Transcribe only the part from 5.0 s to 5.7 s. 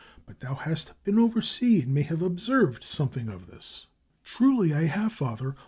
I, father.